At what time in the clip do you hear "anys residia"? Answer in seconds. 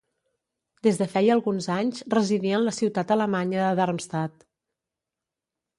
1.75-2.57